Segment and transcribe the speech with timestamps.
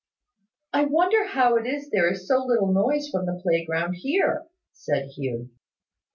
[0.73, 5.09] "I wonder how it is there is so little noise from the playground here," said
[5.09, 5.51] Hugh.